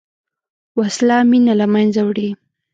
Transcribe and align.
وسله 0.79 1.17
مینه 1.29 1.53
له 1.61 1.65
منځه 1.73 2.01
وړي 2.07 2.29